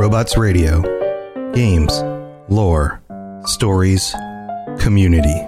[0.00, 0.80] Robots Radio.
[1.52, 2.02] Games,
[2.48, 3.02] lore,
[3.44, 4.14] stories,
[4.78, 5.38] community.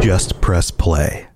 [0.00, 1.28] Just press play.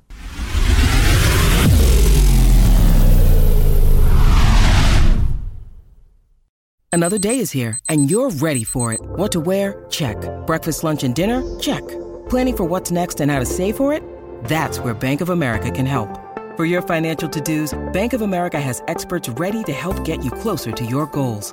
[6.90, 9.01] Another day is here, and you're ready for it.
[9.03, 9.85] What to wear?
[9.90, 10.17] Check.
[10.46, 11.42] Breakfast, lunch, and dinner?
[11.58, 11.87] Check.
[12.30, 14.03] Planning for what's next and how to save for it?
[14.44, 16.09] That's where Bank of America can help.
[16.56, 20.73] For your financial to-dos, Bank of America has experts ready to help get you closer
[20.73, 21.52] to your goals.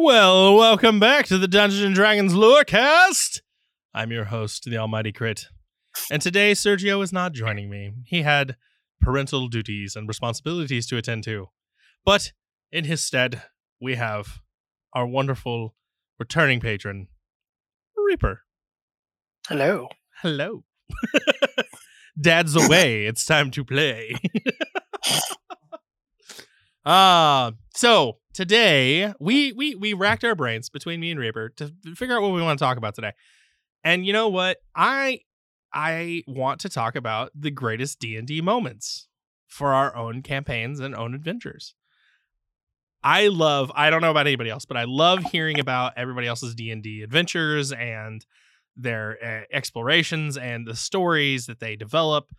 [0.00, 3.40] Well, welcome back to the Dungeons and Dragons Lorecast.
[3.92, 5.46] I'm your host, the Almighty Crit.
[6.08, 7.94] And today, Sergio is not joining me.
[8.06, 8.54] He had
[9.00, 11.48] parental duties and responsibilities to attend to.
[12.04, 12.30] But
[12.70, 13.42] in his stead,
[13.80, 14.38] we have
[14.92, 15.74] our wonderful
[16.20, 17.08] returning patron,
[17.96, 18.42] Reaper.
[19.48, 19.88] Hello.
[20.22, 20.62] Hello.
[22.20, 23.06] Dad's away.
[23.06, 24.14] It's time to play.
[26.84, 32.16] Ah, so today we we we racked our brains between me and Reaper to figure
[32.16, 33.12] out what we want to talk about today.
[33.84, 34.58] And you know what?
[34.74, 35.20] I
[35.72, 39.08] I want to talk about the greatest D&D moments
[39.46, 41.74] for our own campaigns and own adventures.
[43.02, 46.54] I love I don't know about anybody else, but I love hearing about everybody else's
[46.54, 48.24] D&D adventures and
[48.76, 52.30] their uh, explorations and the stories that they develop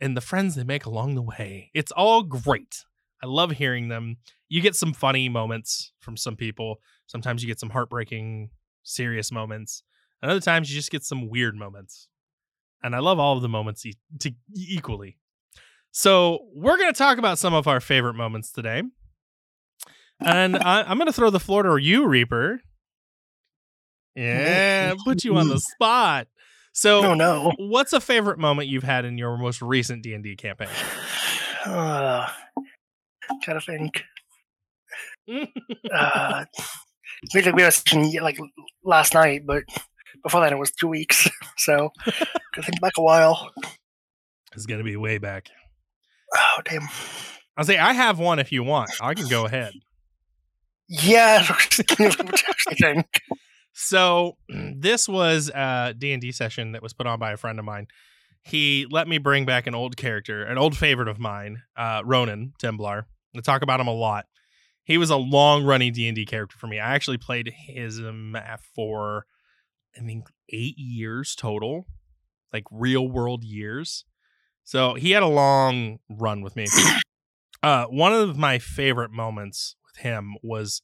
[0.00, 1.70] and the friends they make along the way.
[1.74, 2.84] It's all great.
[3.22, 4.16] I love hearing them.
[4.48, 6.76] You get some funny moments from some people.
[7.06, 8.50] Sometimes you get some heartbreaking,
[8.82, 9.82] serious moments.
[10.20, 12.08] And other times you just get some weird moments.
[12.82, 15.18] And I love all of the moments e- to equally.
[15.92, 18.82] So we're going to talk about some of our favorite moments today.
[20.20, 22.60] And I, I'm going to throw the floor to you, Reaper.
[24.14, 26.26] Yeah, put you on the spot.
[26.74, 27.52] So, Oh no.
[27.58, 30.68] what's a favorite moment you've had in your most recent D and D campaign?
[31.64, 32.28] Uh,
[33.46, 34.04] gotta think.
[35.94, 36.44] Uh,
[37.32, 38.36] we did we had a session like
[38.84, 39.62] last night, but
[40.22, 41.28] before that it was two weeks.
[41.58, 43.50] So gotta think back a while.
[44.54, 45.48] It's gonna be way back.
[46.34, 46.88] Oh damn.
[47.56, 48.90] I'll say I have one if you want.
[49.00, 49.72] I can go ahead.
[50.88, 51.46] Yeah.
[51.46, 53.06] which actually think.
[53.74, 54.36] So
[54.76, 57.86] this was a D&D session that was put on by a friend of mine.
[58.42, 62.54] He let me bring back an old character, an old favorite of mine, uh, Ronan
[62.58, 63.06] Templar.
[63.36, 64.26] I talk about him a lot.
[64.84, 66.80] He was a long running D&D character for me.
[66.80, 68.36] I actually played his um,
[68.74, 69.26] for
[69.96, 71.86] I think 8 years total,
[72.52, 74.04] like real world years.
[74.64, 76.66] So he had a long run with me.
[77.62, 80.82] Uh, one of my favorite moments with him was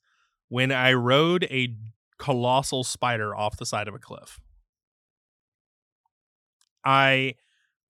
[0.48, 1.75] when I rode a
[2.19, 4.38] colossal spider off the side of a cliff.
[6.84, 7.34] I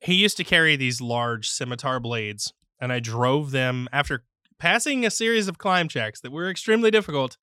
[0.00, 4.24] he used to carry these large scimitar blades, and I drove them after
[4.58, 7.36] passing a series of climb checks that were extremely difficult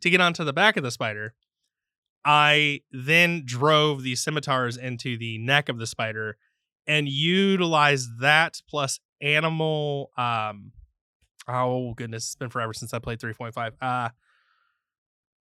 [0.00, 1.34] to get onto the back of the spider.
[2.24, 6.36] I then drove the scimitars into the neck of the spider
[6.86, 10.72] and utilized that plus animal um
[11.48, 13.72] oh goodness, it's been forever since I played 3.5.
[13.80, 14.10] Uh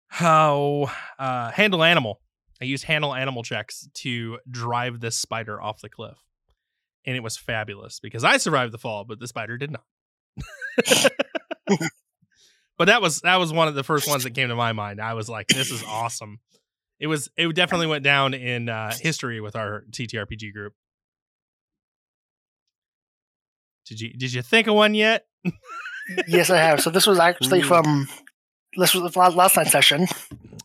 [0.08, 2.20] how uh handle animal.
[2.60, 6.18] I used handle animal checks to drive this spider off the cliff.
[7.04, 9.84] And it was fabulous because I survived the fall, but the spider did not.
[12.78, 15.00] but that was that was one of the first ones that came to my mind.
[15.00, 16.38] I was like, this is awesome.
[16.98, 20.74] It was it definitely went down in uh history with our TTRPG group.
[23.86, 25.26] Did you did you think of one yet?
[26.26, 26.80] yes, I have.
[26.80, 27.64] So this was actually Ooh.
[27.64, 28.08] from
[28.76, 30.06] this was last night session.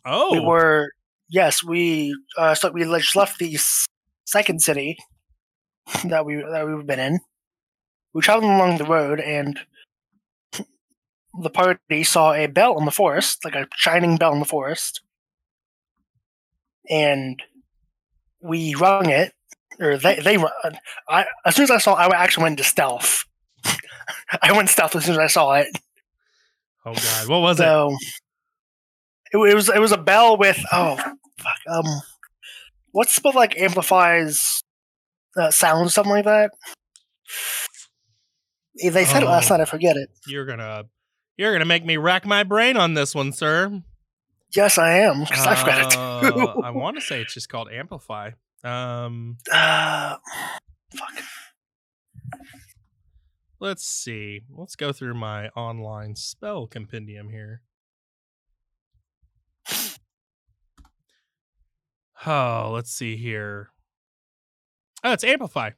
[0.06, 0.92] Oh, We were
[1.30, 3.57] yes, we uh, so we just left the
[4.25, 4.98] second city
[6.06, 7.19] that we that we've been in.
[8.13, 9.60] We traveled along the road, and
[11.39, 15.01] the party saw a bell in the forest, like a shining bell in the forest,
[16.89, 17.42] and
[18.42, 19.34] we rung it,
[19.80, 20.51] or they they rung.
[21.10, 23.25] I as soon as I saw, it, I actually went into stealth.
[24.42, 25.68] I went stealth as soon as I saw it.
[26.86, 27.63] oh god, what was it?
[27.63, 27.95] So
[29.33, 31.86] it, it was it was a bell with oh fuck um
[32.92, 34.63] what's the spell like amplifies
[35.38, 36.51] uh, sound something like that.
[38.81, 39.56] They said it last Oh.
[39.56, 39.62] night.
[39.62, 40.10] I forget it.
[40.28, 40.84] You're gonna
[41.38, 43.81] you're gonna make me rack my brain on this one, sir.
[44.56, 46.62] Yes, I am because I forgot it Uh, too.
[46.63, 48.31] I want to say it's just called Amplify.
[48.63, 50.16] Um, uh,
[50.95, 51.13] fuck.
[53.60, 54.42] let's see.
[54.50, 57.62] Let's go through my online spell compendium here.
[62.25, 63.69] Oh, let's see here.
[65.04, 65.72] Oh, it's Amplify.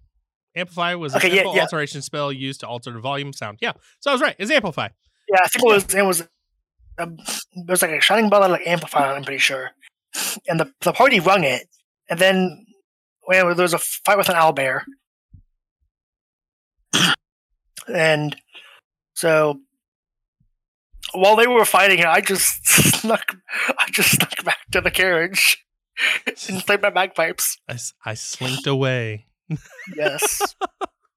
[0.55, 1.61] Amplify was a Okay, yeah, simple yeah.
[1.61, 3.59] alteration spell used to alter the volume sound.
[3.61, 4.35] Yeah, so I was right.
[4.39, 4.89] It's Amplify.
[5.31, 6.27] Yeah, I think it was it was
[6.97, 7.17] um,
[7.55, 9.13] there was like a shining bell and like amplifier.
[9.13, 9.71] I'm pretty sure,
[10.47, 11.67] and the the party rung it,
[12.09, 12.65] and then
[13.25, 14.85] when there was a fight with an owl bear,
[17.93, 18.35] and
[19.13, 19.59] so
[21.13, 22.65] while they were fighting, I just
[23.01, 23.35] snuck
[23.77, 25.63] I just snuck back to the carriage
[26.49, 27.59] and played my bagpipes.
[27.67, 29.27] I, I slinked away.
[29.95, 30.55] Yes,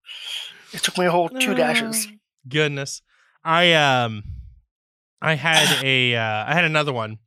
[0.73, 2.09] it took me a whole two dashes.
[2.49, 3.03] Goodness.
[3.45, 4.25] I um
[5.21, 7.19] I had a uh I had another one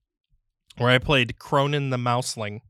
[0.78, 2.62] where I played Cronin the Mouseling.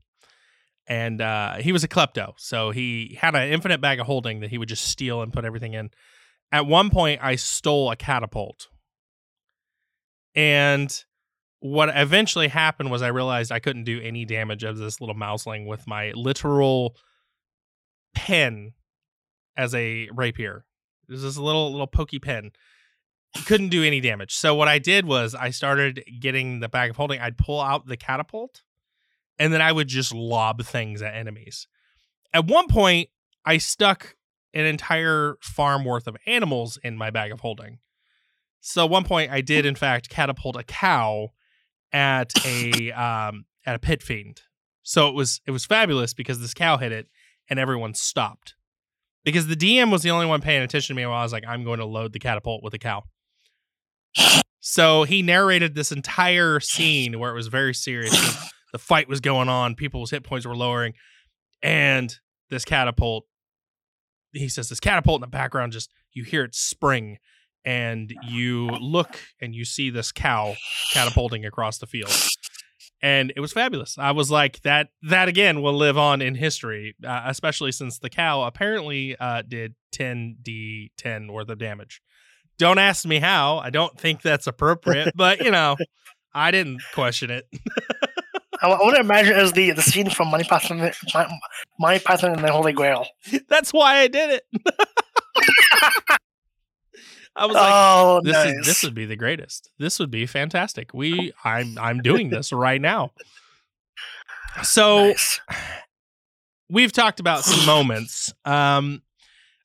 [0.88, 2.34] And uh he was a klepto.
[2.36, 5.44] So he had an infinite bag of holding that he would just steal and put
[5.44, 5.90] everything in.
[6.52, 8.68] At one point I stole a catapult.
[10.34, 11.04] And
[11.60, 15.66] what eventually happened was I realized I couldn't do any damage of this little mouseling
[15.66, 16.96] with my literal
[18.14, 18.72] pen
[19.56, 20.64] as a rapier.
[21.08, 22.50] Was this little little pokey pen.
[23.46, 24.34] Couldn't do any damage.
[24.34, 27.20] So what I did was I started getting the bag of holding.
[27.20, 28.62] I'd pull out the catapult,
[29.38, 31.68] and then I would just lob things at enemies.
[32.32, 33.10] At one point,
[33.44, 34.16] I stuck
[34.54, 37.78] an entire farm worth of animals in my bag of holding.
[38.60, 41.32] So at one point, I did in fact catapult a cow
[41.92, 44.42] at a um, at a pit fiend.
[44.82, 47.08] So it was it was fabulous because this cow hit it
[47.48, 48.54] and everyone stopped
[49.24, 51.44] because the DM was the only one paying attention to me while I was like,
[51.46, 53.02] I'm going to load the catapult with a cow.
[54.60, 58.12] So he narrated this entire scene where it was very serious.
[58.12, 60.94] The- the fight was going on, people's hit points were lowering,
[61.62, 62.14] and
[62.50, 63.24] this catapult.
[64.32, 67.18] He says this catapult in the background, just you hear it spring,
[67.66, 70.54] and you look and you see this cow
[70.94, 72.12] catapulting across the field
[73.02, 73.98] and it was fabulous.
[73.98, 74.88] I was like that.
[75.02, 79.74] That again will live on in history, uh, especially since the cow apparently uh, did
[79.92, 82.00] 10d 10 worth of damage.
[82.58, 83.58] Don't ask me how.
[83.58, 85.76] I don't think that's appropriate, but you know,
[86.34, 87.46] I didn't question it.
[88.62, 90.78] I, want to imagine as the the scene from Monty Python,
[91.14, 91.40] Mon-
[91.78, 93.06] Monty Python and the Holy Grail.
[93.48, 94.42] that's why I did it.
[97.36, 98.54] I was like, oh, this nice.
[98.54, 99.70] is this would be the greatest.
[99.78, 100.94] This would be fantastic.
[100.94, 103.12] We I'm I'm doing this right now.
[104.62, 105.38] So Nice.
[106.70, 108.32] we've talked about some moments.
[108.46, 109.02] Um,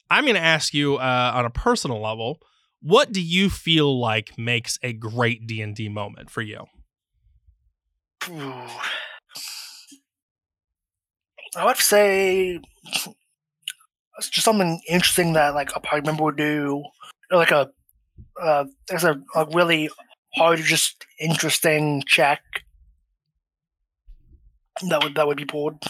[0.10, 2.40] I'm going to ask you uh, on a personal level,
[2.82, 6.66] what do you feel like makes a great D and D moment for you?
[8.30, 8.54] Ooh.
[11.56, 12.60] I would say
[14.20, 16.84] just something interesting that like a party member would do,
[17.32, 17.72] like a
[18.40, 19.90] uh, there's a, a really
[20.36, 22.42] hard, just interesting check
[24.90, 25.82] that would that would be pulled.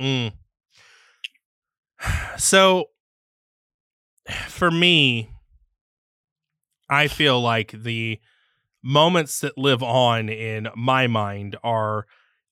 [0.00, 0.32] Mm.
[2.36, 2.90] So,
[4.48, 5.30] for me,
[6.90, 8.20] I feel like the
[8.82, 12.06] moments that live on in my mind are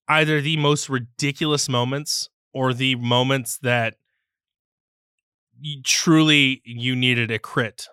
[0.09, 3.97] either the most ridiculous moments or the moments that
[5.61, 7.89] you, truly you needed a crit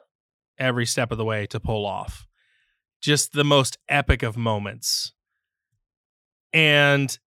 [0.60, 2.28] every step of the way to pull off.
[3.01, 5.13] Just the most epic of moments.
[6.54, 7.18] And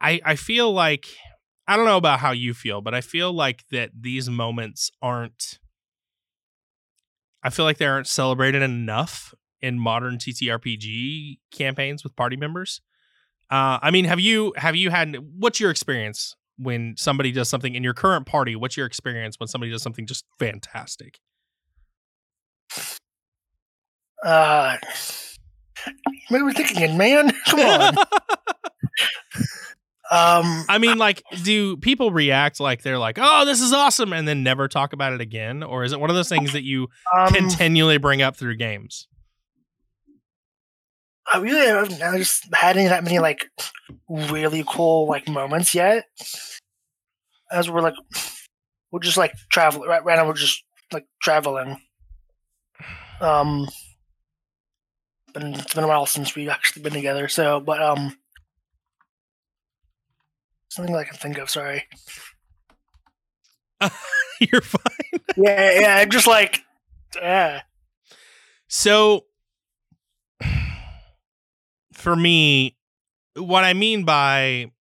[0.00, 1.06] I I feel like
[1.66, 5.58] I don't know about how you feel, but I feel like that these moments aren't
[7.42, 12.80] I feel like they aren't celebrated enough in modern TTRPG campaigns with party members.
[13.50, 17.74] Uh, I mean, have you have you had what's your experience when somebody does something
[17.74, 18.56] in your current party?
[18.56, 21.18] What's your experience when somebody does something just fantastic?
[24.24, 24.76] Uh,
[26.28, 27.32] what are we thinking, man?
[27.46, 27.96] Come on.
[30.10, 34.26] um, I mean, like, do people react like they're like, "Oh, this is awesome," and
[34.26, 36.88] then never talk about it again, or is it one of those things that you
[37.16, 39.06] um, continually bring up through games?
[41.32, 43.50] I really haven't I just had any that many like
[44.08, 46.04] really cool like moments yet.
[47.50, 47.94] As we're like,
[48.90, 50.26] we're just like traveling right, right now.
[50.26, 51.80] We're just like traveling.
[53.20, 53.68] Um,
[55.32, 57.28] but it's been a while since we've actually been together.
[57.28, 58.16] So, but um,
[60.68, 61.50] something that I can think of.
[61.50, 61.84] Sorry.
[64.40, 64.80] You're fine.
[65.36, 65.96] Yeah, yeah.
[65.98, 66.64] I'm just like,
[67.14, 67.60] yeah.
[68.66, 69.26] So,
[71.92, 72.76] for me,
[73.36, 74.72] what I mean by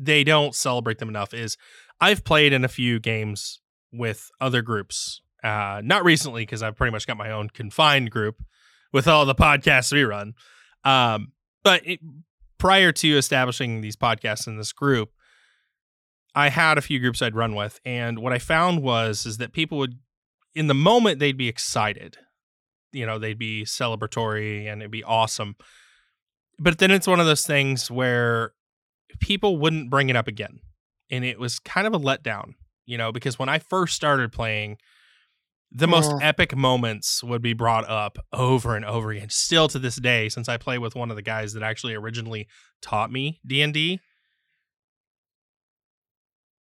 [0.00, 1.56] they don't celebrate them enough is
[2.00, 3.60] I've played in a few games
[3.92, 5.22] with other groups.
[5.44, 8.42] Uh, not recently because I've pretty much got my own confined group
[8.92, 10.34] with all the podcasts we run.
[10.84, 11.32] Um,
[11.62, 12.00] but it,
[12.58, 15.10] prior to establishing these podcasts in this group,
[16.34, 19.52] I had a few groups I'd run with, and what I found was is that
[19.52, 19.98] people would,
[20.54, 22.18] in the moment, they'd be excited,
[22.92, 25.56] you know, they'd be celebratory and it'd be awesome.
[26.58, 28.52] But then it's one of those things where
[29.18, 30.60] people wouldn't bring it up again,
[31.10, 32.54] and it was kind of a letdown,
[32.86, 34.76] you know, because when I first started playing,
[35.72, 36.18] the most Oh.
[36.20, 39.28] epic moments would be brought up over and over again.
[39.30, 42.48] Still to this day, since I play with one of the guys that actually originally
[42.82, 44.00] taught me D and D,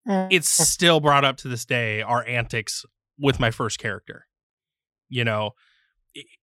[0.08, 0.28] mm.
[0.32, 2.86] it's still brought up to this day our antics
[3.20, 4.26] with my first character
[5.10, 5.52] you know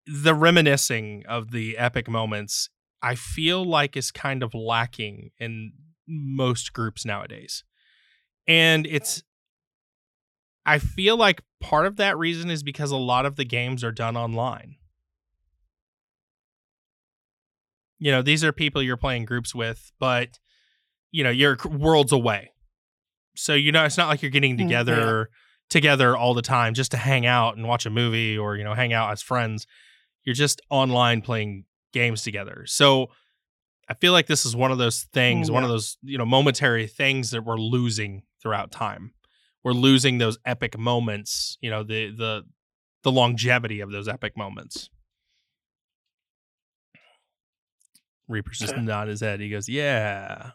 [0.06, 2.68] the reminiscing of the epic moments
[3.02, 5.73] i feel like is kind of lacking in
[6.06, 7.64] most groups nowadays
[8.47, 9.23] and it's
[10.66, 13.92] i feel like part of that reason is because a lot of the games are
[13.92, 14.76] done online.
[17.99, 20.38] You know these are people you're playing groups with but
[21.11, 22.50] you know you're worlds away.
[23.37, 24.64] So you know it's not like you're getting Mm, yeah.
[24.66, 25.30] together
[25.71, 28.75] together all the time just to hang out and watch a movie or you know
[28.75, 29.66] hang out as friends.
[30.25, 32.64] You're just online playing games together.
[32.66, 33.09] So
[33.87, 36.87] i feel like this is one of those things one of those you know momentary
[36.87, 39.12] things that we're losing throughout time
[39.64, 42.42] we're losing those epic moments you know the the
[43.02, 44.88] the longevity of those epic moments
[48.28, 50.50] reaper's just nodding his head he goes yeah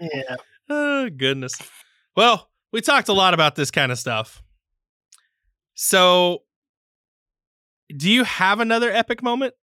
[0.00, 0.36] yeah.
[0.68, 1.54] Oh, goodness.
[2.16, 4.42] Well, we talked a lot about this kind of stuff.
[5.74, 6.42] So,
[7.94, 9.54] do you have another epic moment?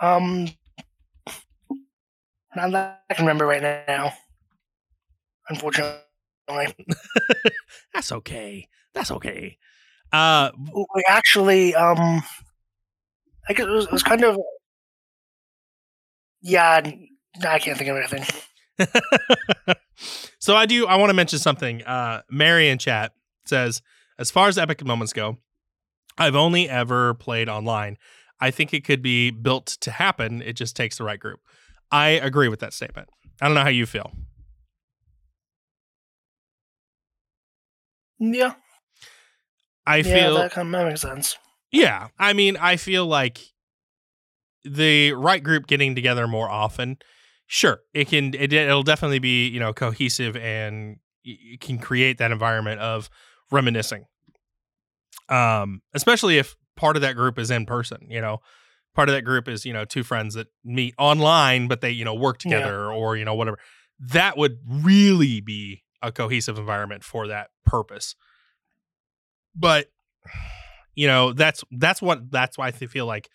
[0.00, 0.48] Um,
[2.54, 4.12] not that I can remember right now.
[5.48, 6.00] Unfortunately,
[7.94, 8.68] That's okay.
[8.94, 9.58] That's okay.
[10.12, 12.22] Uh, we actually, um,
[13.48, 14.38] I guess it was, it was kind of,
[16.42, 16.80] yeah.
[17.46, 18.24] I can't think of anything.
[20.38, 20.86] so I do.
[20.86, 21.82] I want to mention something.
[21.82, 23.12] Uh, Mary in chat
[23.44, 23.82] says,
[24.18, 25.36] as far as epic moments go,
[26.16, 27.98] I've only ever played online.
[28.40, 30.42] I think it could be built to happen.
[30.42, 31.40] It just takes the right group.
[31.90, 33.08] I agree with that statement.
[33.40, 34.12] I don't know how you feel.
[38.18, 38.54] Yeah,
[39.86, 41.36] I yeah, feel that kind of makes sense.
[41.70, 43.40] Yeah, I mean, I feel like
[44.64, 46.98] the right group getting together more often.
[47.46, 48.34] Sure, it can.
[48.34, 53.10] It, it'll definitely be you know cohesive and it can create that environment of
[53.50, 54.06] reminiscing.
[55.28, 58.06] Um, especially if part of that group is in person.
[58.08, 58.38] You know,
[58.94, 62.04] part of that group is you know two friends that meet online, but they you
[62.04, 62.56] know work Yeah.
[62.56, 63.58] together or you know whatever.
[63.98, 68.14] That would really be a cohesive environment for that purpose.
[69.54, 69.90] But
[70.94, 73.28] you know that's that's what that's why I feel like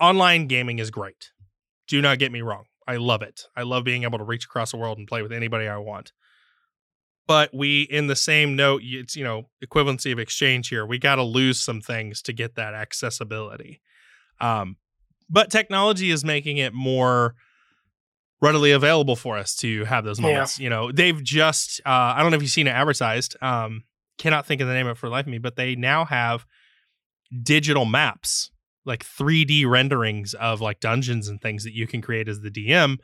[0.00, 1.30] online gaming is great.
[1.88, 2.64] Do not get me wrong.
[2.86, 3.42] I love it.
[3.56, 6.12] I love being able to reach across the world and play with anybody I want.
[7.30, 10.84] But we, in the same note, it's you know equivalency of exchange here.
[10.84, 13.80] We got to lose some things to get that accessibility.
[14.40, 14.78] Um,
[15.28, 17.36] but technology is making it more
[18.42, 20.26] readily available for us to have those Yeah.
[20.26, 20.58] moments.
[20.58, 23.36] You know, they've just uh, I don't know if you've seen it advertised.
[23.40, 23.84] Um,
[24.18, 26.44] cannot think of the name of it for life of me, but they now have
[27.44, 28.50] digital maps,
[28.84, 32.96] like 3D renderings of like dungeons and things that you can create as the DM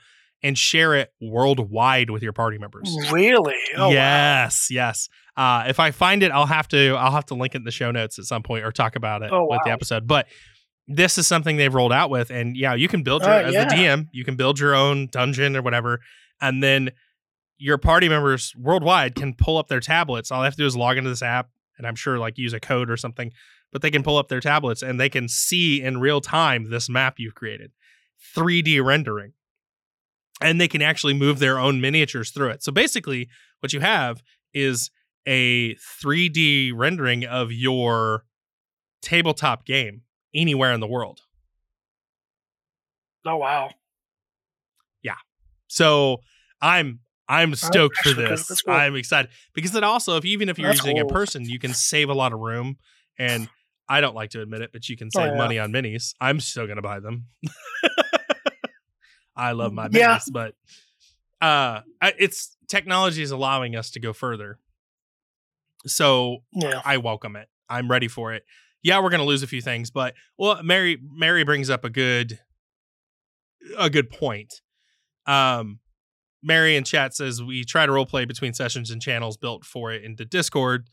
[0.42, 2.94] and share it worldwide with your party members.
[3.10, 3.54] Really?
[3.76, 3.90] Oh, wow.
[3.92, 5.08] yes, yes.
[5.36, 7.70] Uh, if I find it, I'll have to I'll have to link it in the
[7.70, 10.06] show notes at some point or talk about it Oh, with the episode.
[10.06, 10.28] But
[10.88, 13.54] this is something they've rolled out with, and yeah, you can build your Uh, as
[13.54, 13.64] yeah.
[13.68, 16.00] the DM, you can build your own dungeon or whatever,
[16.40, 16.90] and then
[17.58, 20.30] your party members worldwide can pull up their tablets.
[20.30, 22.52] All they have to do is log into this app, and I'm sure like use
[22.52, 23.32] a code or something,
[23.72, 26.88] but they can pull up their tablets and they can see in real time this
[26.88, 27.72] map you've created,
[28.36, 29.32] 3D rendering,
[30.40, 32.62] and they can actually move their own miniatures through it.
[32.62, 33.28] So basically,
[33.60, 34.90] what you have is
[35.26, 38.24] a 3D rendering of your
[39.02, 40.02] tabletop game
[40.34, 41.20] anywhere in the world.
[43.24, 43.70] Oh wow.
[45.02, 45.16] Yeah.
[45.68, 46.18] So
[46.60, 48.62] I'm I'm stoked for this.
[48.62, 48.74] Cool.
[48.74, 51.74] I'm excited because it also, if even if you're That's using in person, you can
[51.74, 52.76] save a lot of room.
[53.18, 53.48] And
[53.88, 55.36] I don't like to admit it, but you can Oh, save yeah.
[55.38, 56.14] money on minis.
[56.20, 57.26] I'm still gonna buy them.
[59.36, 60.18] I love my Yeah.
[60.32, 60.54] but
[61.40, 61.82] uh,
[62.18, 64.58] it's technology is allowing us to go further.
[65.86, 66.80] So Yeah.
[66.84, 67.48] I welcome it.
[67.68, 68.44] I'm ready for it.
[68.82, 72.38] Yeah, we're gonna lose a few things, but well, Mary Mary brings up a good
[73.76, 74.62] a good point.
[75.26, 75.80] Um
[76.42, 79.92] Mary in chat says we try to role play between sessions and channels built for
[79.92, 80.88] it into Discord.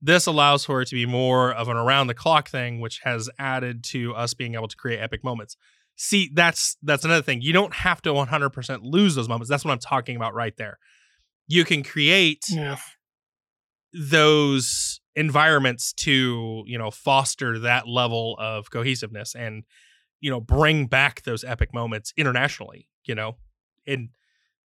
[0.00, 3.28] This allows for it to be more of an around the clock thing, which has
[3.38, 5.56] added to us being able to create epic moments.
[5.96, 7.40] See, that's that's another thing.
[7.40, 9.48] You don't have to 100% lose those moments.
[9.48, 10.78] That's what I'm talking about right there.
[11.48, 12.76] You can create Yeah.
[13.92, 19.64] those environments to you know foster that level of cohesiveness and
[20.20, 23.36] you know bring back those epic moments internationally you know
[23.86, 24.10] and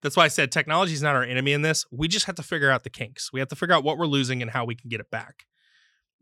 [0.02, 2.42] that's why i said technology is not our enemy in this we just have to
[2.42, 4.74] figure out the kinks we have to figure out what we're losing and how we
[4.74, 5.44] can get it back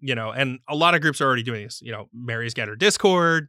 [0.01, 2.67] you know and a lot of groups are already doing this you know mary's got
[2.67, 3.47] her discord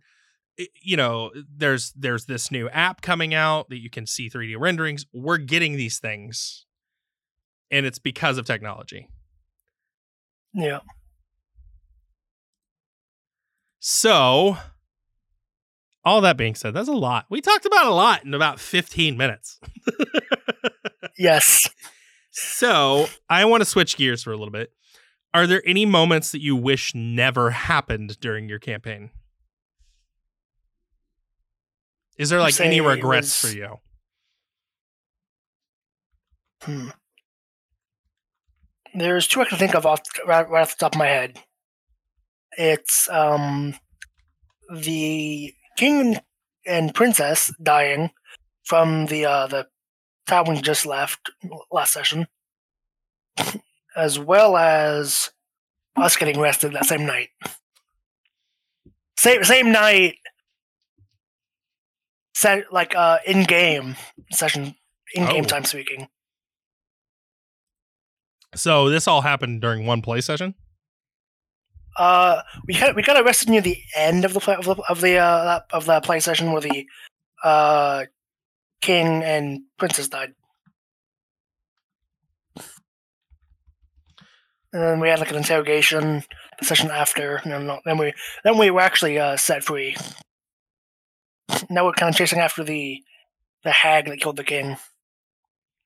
[0.58, 4.58] Eh, you know there's there's this new app coming out that you can see 3d
[4.58, 6.64] renderings we're getting these things
[7.70, 9.08] and it's because of technology
[10.54, 10.80] Yeah.
[13.82, 14.56] So,
[16.04, 17.26] all that being said, that's a lot.
[17.30, 19.58] We talked about a lot in about 15 minutes.
[21.18, 21.68] Yes.
[22.30, 24.70] so, I want to switch gears for a little bit.
[25.34, 29.10] Are there any moments that you wish never happened during your campaign?
[32.18, 33.76] Is there like any regrets was- for you?
[36.62, 36.90] Hmm.
[38.94, 41.38] There's two I can think of off, right, right off the top of my head.
[42.56, 43.74] It's um
[44.74, 46.16] the king
[46.66, 48.10] and princess dying
[48.64, 49.68] from the uh, the
[50.26, 51.30] town we just left
[51.70, 52.26] last session,
[53.96, 55.30] as well as
[55.96, 57.28] us getting arrested that same night.
[59.16, 60.16] Same same night.
[62.38, 63.96] Set like uh in game
[64.30, 64.76] session
[65.12, 65.48] in game Oh.
[65.48, 66.06] time speaking.
[68.54, 70.54] So, this all happened during one play session?
[71.96, 75.00] Uh, we got we got arrested near the end of the play, of the of
[75.00, 76.86] the uh, of play session where the
[77.42, 78.04] uh
[78.82, 80.32] king and princess died,
[84.72, 86.22] and then we had like an interrogation
[86.60, 87.36] the session after.
[87.36, 88.12] And then, then we
[88.44, 89.96] then we were actually uh, set free.
[91.70, 93.02] Now we're kind of chasing after the
[93.64, 94.76] the hag that killed the king.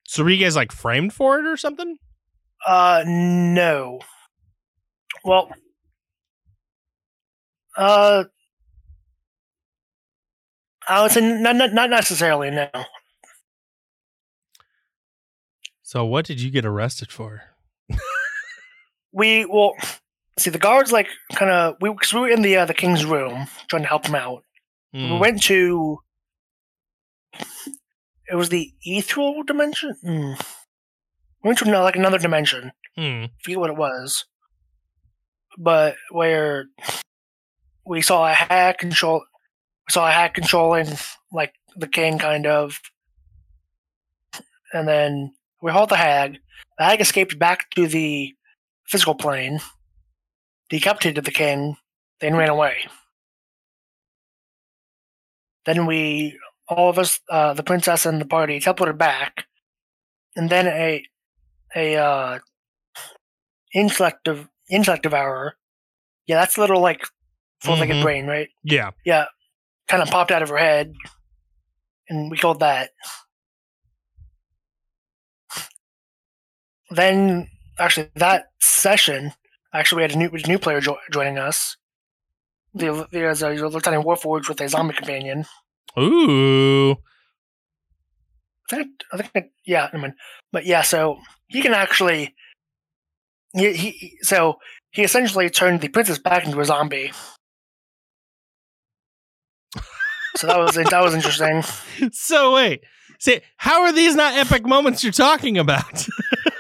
[0.06, 1.98] So, were you guys like framed for it or something?
[2.66, 4.00] Uh, no.
[5.24, 5.50] Well,
[7.76, 8.24] uh,
[10.88, 12.68] I would say not, not, not necessarily, no.
[15.82, 17.42] So, what did you get arrested for?
[19.14, 19.74] We, well,
[20.38, 23.04] see, the guards, like, kind of, we, cause we were in the, uh, the king's
[23.04, 24.42] room trying to help him out.
[24.92, 25.18] We Hmm.
[25.18, 25.98] went to,
[28.28, 29.96] it was the ethereal dimension?
[30.02, 30.32] Hmm.
[31.42, 32.72] We went to another, like another dimension.
[32.96, 33.24] Hmm.
[33.42, 34.26] forget what it was,
[35.56, 36.66] but where
[37.86, 39.24] we saw a hack control,
[39.88, 40.88] we saw a hack controlling
[41.32, 42.78] like the king, kind of,
[44.74, 46.38] and then we hauled the hag.
[46.76, 48.34] The hag escaped back to the
[48.86, 49.60] physical plane,
[50.68, 51.76] decapitated the king,
[52.20, 52.76] then ran away.
[55.66, 59.44] Then we, all of us, uh, the princess and the party, teleported back,
[60.36, 61.04] and then a
[61.74, 62.38] a uh,
[63.74, 65.56] intellect of intellect devourer.
[66.26, 67.04] Yeah, that's a little like
[67.62, 68.02] four-legged Mhm.
[68.02, 68.48] brain, right?
[68.64, 68.90] Yeah.
[69.04, 69.26] Yeah,
[69.88, 70.92] kind of popped out of her head,
[72.08, 72.90] and we called that.
[76.90, 77.48] Then,
[77.78, 79.32] actually, that session,
[79.72, 81.76] actually, we had a new, new player jo- joining us.
[82.74, 85.44] The- There's uh, a Lieutenant Warforged with a zombie companion.
[85.98, 86.92] Ooh.
[88.70, 90.14] I think, I think it, yeah, I mean,
[90.52, 92.34] but yeah, so he can actually,
[93.54, 94.58] he, he, he- so
[94.92, 97.12] he essentially turned the princess back into a zombie.
[100.36, 101.62] So that was that was interesting.
[102.12, 102.82] so wait,
[103.18, 106.06] see, how are these not epic moments you're talking about?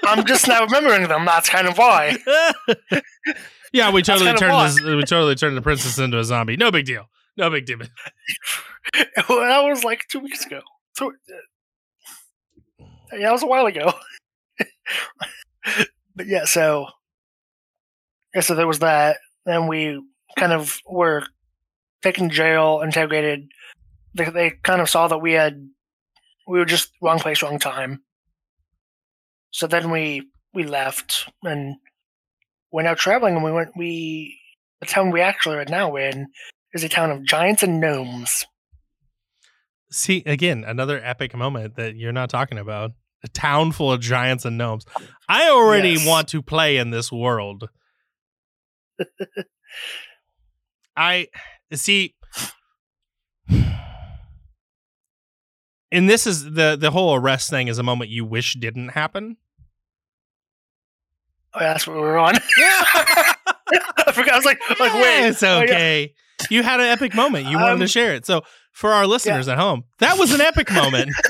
[0.04, 1.24] I'm just not remembering them.
[1.24, 2.18] That's kind of why.
[3.72, 4.80] yeah, we totally turned this.
[4.80, 6.56] We totally turned the princess into a zombie.
[6.56, 7.08] No big deal.
[7.36, 7.78] No big deal.
[8.94, 10.60] that was like two weeks ago.
[10.96, 12.82] So, uh,
[13.12, 13.92] yeah, that was a while ago.
[16.16, 16.86] but yeah, so
[18.34, 19.18] yeah, so there was that.
[19.46, 20.02] Then we
[20.38, 21.24] kind of were
[22.02, 23.48] taken to jail, interrogated.
[24.14, 25.68] They, they kind of saw that we had
[26.46, 28.02] we were just wrong place, wrong time.
[29.50, 31.76] So then we we left and
[32.72, 33.70] went out traveling, and we went.
[33.76, 34.38] We
[34.80, 36.28] the town we actually are now in
[36.72, 38.46] is a town of giants and gnomes.
[39.90, 42.92] See again, another epic moment that you're not talking about.
[43.24, 44.84] A town full of giants and gnomes.
[45.28, 46.06] I already Yes.
[46.06, 47.68] want to play in this world.
[50.96, 51.28] I
[51.72, 52.14] see.
[55.90, 59.36] And this is the the whole arrest thing is a moment you wish didn't happen.
[61.54, 62.34] Oh, yeah, that's what we were on.
[62.58, 62.72] Yeah
[64.06, 64.32] I forgot.
[64.34, 65.62] I was like, like wait, it's oh, yeah.
[65.64, 66.14] okay.
[66.50, 67.46] You had an epic moment.
[67.46, 68.26] You wanted to Um, share it.
[68.26, 71.10] So for our listeners at home, that was an epic moment.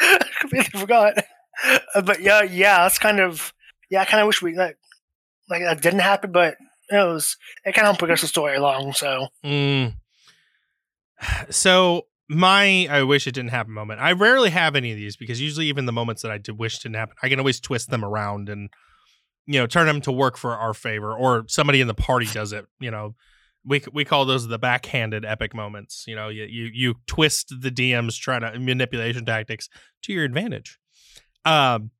[0.00, 1.14] I completely forgot.
[1.94, 3.52] Uh, but yeah, yeah, that's kind of
[3.90, 4.00] yeah.
[4.00, 4.78] I kind of wish we like
[5.50, 6.56] like that didn't happen, but
[6.88, 8.92] it was it kind of helped progress the story along.
[8.94, 9.94] So Mm.
[11.50, 14.00] So my I wish it didn't happen moment.
[14.00, 16.78] I rarely have any of these because usually even the moments that I did wish
[16.78, 18.70] didn't happen, I can always twist them around and
[19.46, 22.52] you know turn them to work for our favor, or somebody in the party does
[22.52, 22.66] it.
[22.78, 23.16] You know,
[23.64, 26.04] we we call those the backhanded epic moments.
[26.06, 29.68] You know, you you, you twist the DMs trying to manipulation tactics
[30.02, 30.78] to your advantage.
[31.44, 31.90] Um,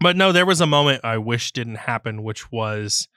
[0.00, 3.08] but no, there was a moment I wish didn't happen, which was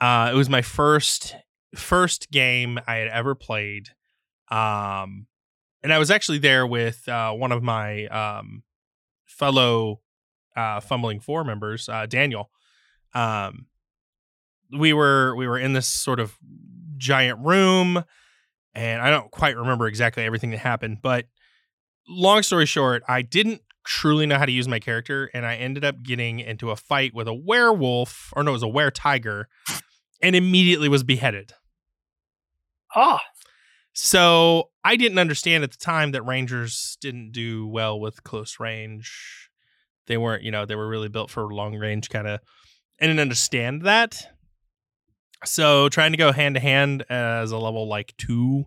[0.00, 1.36] uh, it was my first
[1.76, 3.90] first game I had ever played.
[4.50, 5.28] Um,
[5.82, 8.62] and I was actually there with uh, one of my um,
[9.24, 10.00] fellow
[10.56, 12.50] uh, fumbling four members, uh, Daniel.
[13.14, 13.66] Um,
[14.76, 16.36] we were we were in this sort of
[16.96, 18.04] giant room,
[18.74, 20.98] and I don't quite remember exactly everything that happened.
[21.02, 21.26] But
[22.08, 25.84] long story short, I didn't truly know how to use my character, and I ended
[25.84, 29.48] up getting into a fight with a werewolf, or no, it was a were tiger,
[30.22, 31.54] and immediately was beheaded.
[32.94, 33.22] ah,
[33.92, 39.50] So I didn't understand at the time that Rangers didn't do well with close range.
[40.06, 42.40] They weren't, you know, they were really built for long range kind of.
[43.00, 44.22] I didn't understand that.
[45.44, 48.66] So trying to go hand to hand as a level like two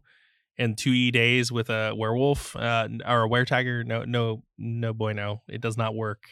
[0.57, 4.93] and two E days with a werewolf uh, or a were tiger, no, no, no
[4.93, 6.23] boy, no, it does not work.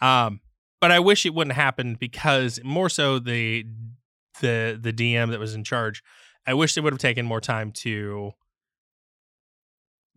[0.00, 0.40] Um,
[0.80, 3.64] but I wish it wouldn't happen because more so the
[4.40, 6.02] the the DM that was in charge
[6.46, 8.32] I wish they would have taken more time to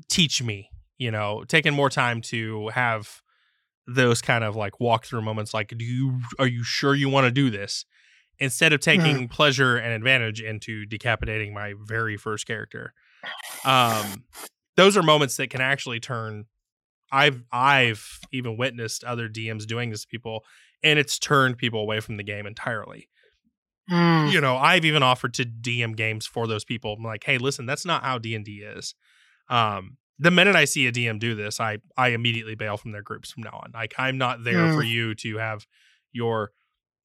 [0.08, 3.22] teach me, you know, taken more time to have
[3.88, 7.32] those kind of like walkthrough moments like do you are you sure you want to
[7.32, 7.86] do this?
[8.42, 12.94] instead of taking pleasure and advantage into decapitating my very first character.
[13.66, 14.24] Um
[14.78, 16.46] those are moments that can actually turn
[17.12, 20.46] i've i've even witnessed other dms doing this to people
[20.84, 23.10] and it's turned people away from the game entirely
[23.90, 26.96] mm, you know i've even offered to dm games for those people.
[26.98, 28.96] I'm like hey listen that's not how d&d is.
[29.50, 33.02] Um the minute i see a dm do this i i immediately bail from their
[33.04, 33.72] groups from now on.
[33.74, 35.66] Like i'm not there for you to have
[36.12, 36.52] your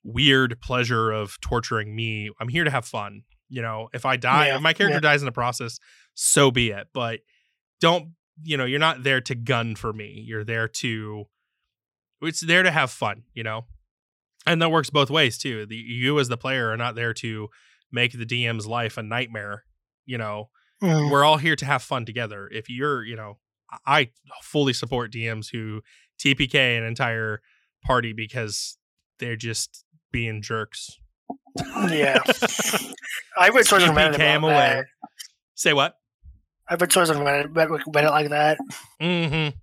[0.03, 2.31] weird pleasure of torturing me.
[2.41, 3.89] I'm here to have fun you know?
[3.93, 5.01] If i die Yeah, if my character yeah.
[5.01, 5.79] dies in the process
[6.15, 6.89] so be it.
[6.93, 7.21] But
[7.81, 8.11] don't
[8.43, 10.23] you know you're not there to gun for me.
[10.27, 11.25] You're there to
[12.23, 13.67] it's there to have fun you know
[14.47, 17.49] and that works both ways too the you as the player are not there to
[17.93, 19.65] make the dm's life a nightmare
[20.07, 20.49] you know
[20.83, 23.39] mm, we're all here to have fun together if you're you know
[23.71, 24.11] I- i
[24.43, 25.81] fully support dms who
[26.19, 27.41] tpk an entire
[27.85, 28.77] party because
[29.19, 30.91] they're just being jerks
[31.89, 32.19] yeah.
[33.39, 34.75] I read on Reddit TPK 'em about away.
[34.81, 34.85] that.
[35.55, 35.95] say what
[36.69, 38.59] I've read stories on Reddit, Reddit, Reddit like that,
[39.01, 39.57] mm-hmm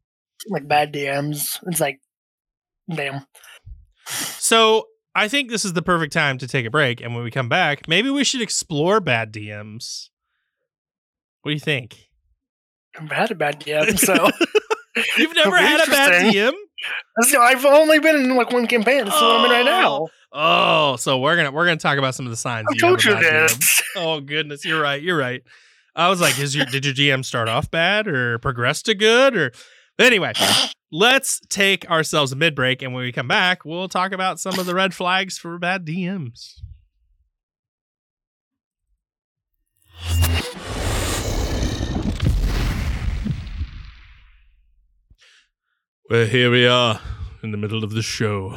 [0.50, 1.60] like bad DMs.
[1.68, 2.00] It's like,
[2.94, 3.26] damn.
[4.12, 7.02] So I think this is the perfect time to take a break.
[7.02, 10.10] And when we come back, maybe we should explore bad DMs.
[11.42, 12.10] What do you think?
[13.00, 14.30] I've had a bad DM, so
[15.18, 16.52] You've never had a bad DM?
[17.18, 19.06] That's- I've only been in like one campaign.
[19.06, 19.92] That's the one I'm in right now.
[19.94, 20.10] Oh.
[20.34, 22.68] oh, so we're gonna we're gonna talk about some of the signs.
[22.70, 23.22] I you told you DM.
[23.22, 23.82] this.
[23.96, 25.02] Oh goodness, you're right.
[25.02, 25.42] You're right.
[25.96, 29.36] I was like, is your did your GM start off bad or progress to good
[29.38, 29.52] or
[29.98, 30.34] but anyway,
[30.92, 32.82] let's take ourselves a mid break.
[32.82, 35.86] And when we come back, we'll talk about some of the red flags for bad
[35.86, 36.62] DMs.
[46.10, 47.00] Well, here we are
[47.42, 48.54] in the middle of the show.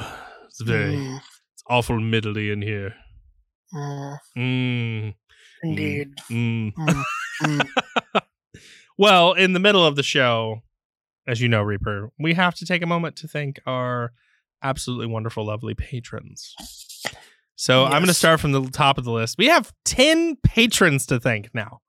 [0.46, 1.20] It's very, mm.
[1.52, 2.96] it's awful middly in here.
[3.72, 4.18] Mm.
[4.36, 5.14] Mm.
[5.62, 6.08] Indeed.
[6.32, 6.72] Mm.
[6.74, 7.04] Mm.
[7.44, 7.68] Mm.
[8.98, 10.62] well, in the middle of the show,
[11.26, 14.12] as you know, Reaper, we have to take a moment to thank our
[14.62, 16.54] absolutely wonderful, lovely patrons.
[17.56, 19.36] So I'm going to start from the top of the list.
[19.38, 21.80] We have 10 patrons to thank now.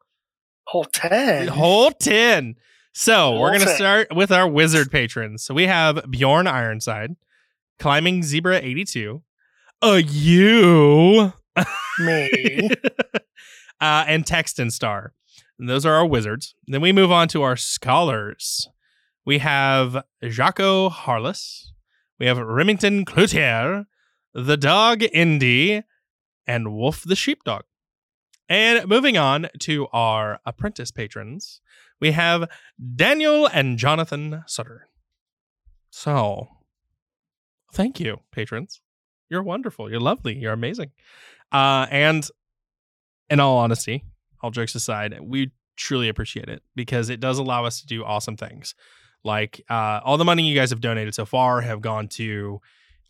[0.68, 1.48] Whole ten.
[1.48, 2.56] Whole 10.
[2.94, 5.44] So we're going to start with our wizard patrons.
[5.44, 7.16] So we have Bjorn Ironside,
[7.78, 9.22] Climbing Zebra 82,
[9.82, 11.34] a you,
[12.00, 12.70] Me.
[13.82, 15.14] uh, and Texton Star.
[15.60, 16.56] And those are our wizards.
[16.68, 18.70] Then we move on to our scholars.
[19.26, 21.74] We have Jaco Harless.
[22.20, 23.86] We have Remington Cloutier,
[24.34, 25.82] the dog Indy,
[26.46, 27.64] and Wolf the sheepdog.
[28.48, 31.62] And moving on to our apprentice patrons,
[32.00, 32.48] we have
[32.96, 34.90] Daniel and Jonathan Sutter.
[35.90, 36.50] So,
[37.74, 38.82] thank you, patrons.
[39.30, 39.90] You're wonderful.
[39.90, 40.38] You're lovely.
[40.38, 40.92] You're amazing.
[41.52, 42.30] Uh, and
[43.32, 44.04] in all honesty,
[44.44, 48.38] all jokes aside, we truly appreciate it because it does allow us to do awesome
[48.38, 48.76] things.
[49.26, 52.62] Like uh, all the money you guys have donated so far have gone to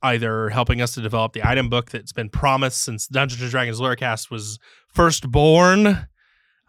[0.01, 3.79] either helping us to develop the item book that's been promised since Dungeons and Dragons
[3.79, 6.07] Lorecast was first born.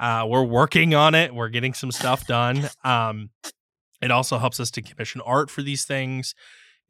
[0.00, 1.34] Uh, we're working on it.
[1.34, 2.68] We're getting some stuff done.
[2.84, 3.30] Um,
[4.02, 6.34] it also helps us to commission art for these things.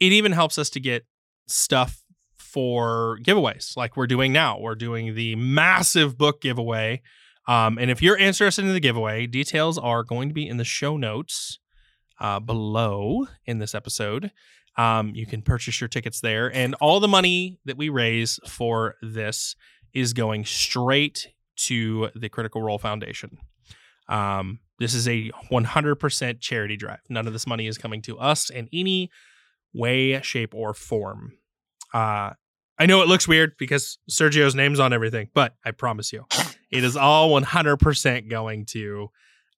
[0.01, 1.05] It even helps us to get
[1.47, 2.03] stuff
[2.37, 4.59] for giveaways like we're doing now.
[4.59, 7.03] We're doing the massive book giveaway.
[7.47, 10.64] Um, and if you're interested in the giveaway, details are going to be in the
[10.64, 11.59] show notes
[12.21, 14.31] uh, below in this episode.
[14.77, 18.97] Um, you can purchase your tickets there, and all the money that we raise for
[19.01, 19.57] this
[19.95, 23.39] is going straight to the Critical Role Foundation.
[24.09, 27.01] Um, this is a 100% charity drive.
[27.09, 29.11] None of this money is coming to us in any
[29.73, 31.39] way, shape, or form.
[31.95, 32.33] Uh,
[32.79, 36.27] I know it looks weird because Sergio's name's on everything, but I promise you,
[36.71, 39.09] it is all 100% going to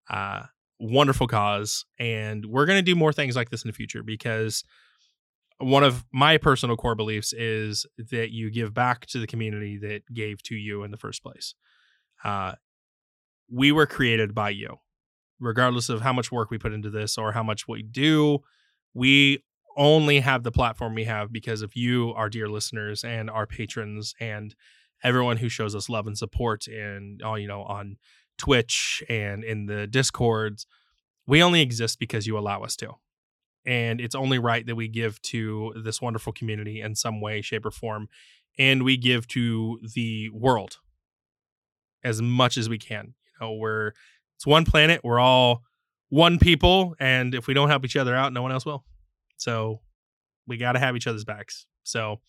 [0.08, 0.42] uh,
[0.78, 1.84] wonderful cause.
[1.98, 4.64] And we're going to do more things like this in the future because
[5.58, 10.02] one of my personal core beliefs is that you give back to the community that
[10.12, 11.54] gave to you in the first place.
[12.24, 12.52] Uh,
[13.50, 14.76] we were created by you,
[15.40, 18.38] regardless of how much work we put into this or how much we do.
[18.94, 19.42] We
[19.76, 24.14] only have the platform we have because of you, our dear listeners, and our patrons,
[24.20, 24.54] and
[25.02, 27.96] everyone who shows us love and support and uh, you know on
[28.38, 30.66] Twitch and in the discords.
[31.26, 32.92] We only exist because you allow us to.
[33.66, 37.66] And it's only right that we give to this wonderful community in some way, shape,
[37.66, 38.08] or form.
[38.58, 40.78] And we give to the world
[42.02, 43.14] as much as we can.
[43.26, 43.92] You know, we're
[44.36, 45.64] it's one planet, we're all
[46.10, 48.84] one people, and if we don't help each other out, no one else will.
[49.36, 49.80] So
[50.46, 51.66] we got to have each other's backs.
[51.82, 52.20] So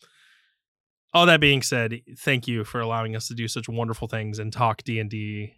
[1.14, 4.52] all that being said, thank you for allowing us to do such wonderful things and
[4.52, 5.54] talk D&D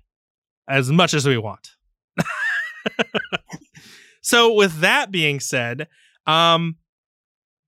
[0.67, 1.71] as much as we want.
[4.21, 5.87] so with that being said,
[6.27, 6.77] um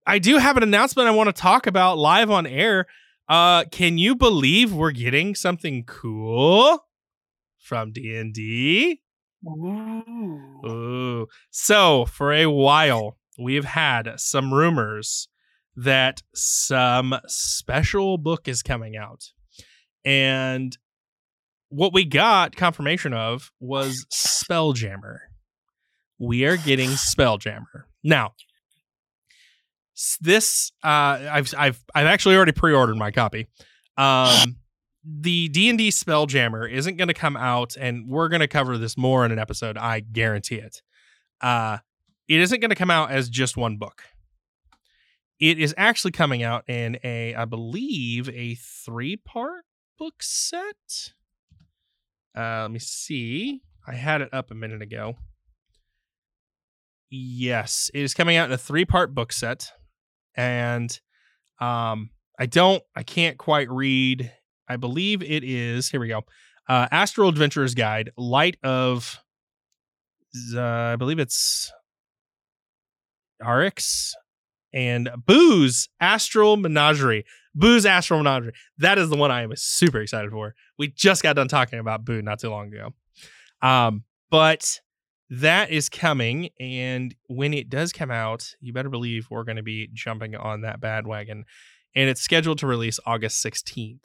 [0.05, 2.85] I do have an announcement I want to talk about live on air.
[3.27, 6.85] Uh can you believe we're getting something cool
[7.57, 9.01] from D&D?
[9.47, 10.61] Ooh.
[10.65, 11.27] Ooh.
[11.51, 15.27] So, for a while, we've had some rumors
[15.75, 19.31] that some special book is coming out.
[20.05, 20.77] And
[21.73, 25.17] what we got confirmation of was Spelljammer.
[26.19, 27.85] We are getting Spelljammer.
[28.03, 28.33] Now,
[30.21, 33.47] this uh I've I've I've actually already pre-ordered my copy.
[33.97, 34.57] Um
[35.03, 39.25] the D&D Spelljammer isn't going to come out and we're going to cover this more
[39.25, 40.81] in an episode, I guarantee it.
[41.41, 41.79] Uh
[42.27, 44.03] it isn't going to come out as just one book.
[45.39, 49.65] It is actually coming out in a I believe a 3-part
[49.97, 51.13] book set.
[52.37, 53.61] Uh let me see.
[53.87, 55.15] I had it up a minute ago.
[57.09, 59.71] Yes, it is coming out in a 3-part book set
[60.35, 60.99] and
[61.59, 64.31] um I don't I can't quite read
[64.67, 65.89] I believe it is.
[65.89, 66.23] Here we go.
[66.67, 69.19] Uh, Astral Adventurer's Guide, Light of.
[70.55, 71.71] Uh, I believe it's
[73.41, 74.13] Arix
[74.73, 77.25] and Boo's Astral Menagerie.
[77.61, 78.53] Astral Menagerie.
[78.77, 80.55] That is the one I am super excited for.
[80.77, 82.93] We just got done talking about Boo not too long ago.
[83.61, 84.79] Um, but
[85.29, 89.63] that is coming, and when it does come out, you better believe we're going to
[89.63, 91.45] be jumping on that bad wagon.
[91.95, 93.99] And it's scheduled to release August 16th.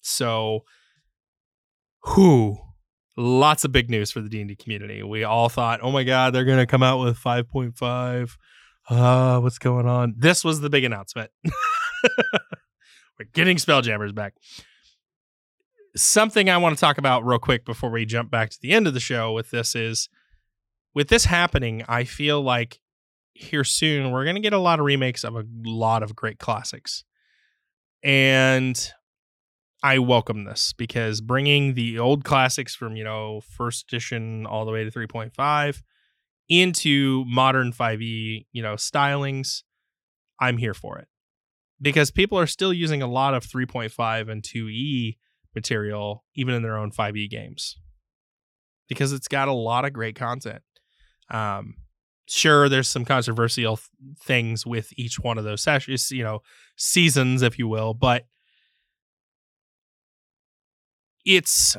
[0.00, 0.64] So,
[2.02, 2.58] who?
[3.16, 5.02] Lots of big news for the D&D community.
[5.02, 8.36] We all thought, "Oh my god, they're going to come out with 5.5.
[8.88, 10.14] uh, what's going on?
[10.16, 11.30] This was the big announcement.
[13.20, 14.32] We're getting Spelljammers back.
[15.94, 18.86] Something I want to talk about real quick before we jump back to the end
[18.86, 20.08] of the show with this is
[20.94, 22.80] with this happening, I feel like
[23.34, 26.38] here soon we're going to get a lot of remakes of a lot of great
[26.38, 27.04] classics.
[28.02, 28.90] And
[29.82, 34.72] I welcome this because bringing the old classics from, you know, first edition all the
[34.72, 35.82] way to 3.5
[36.48, 39.62] into modern 5e, you know, stylings,
[40.40, 41.09] I'm here for it.
[41.80, 45.16] Because people are still using a lot of 3.5 and 2e
[45.54, 47.76] material even in their own 5e games.
[48.88, 50.62] Because it's got a lot of great content.
[51.30, 51.74] Um
[52.26, 53.88] sure there's some controversial th-
[54.22, 56.40] things with each one of those sessions, you know,
[56.76, 58.26] seasons if you will, but
[61.24, 61.76] it's